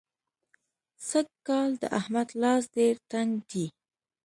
[1.09, 3.65] سږکال د احمد لاس ډېر تنګ دی.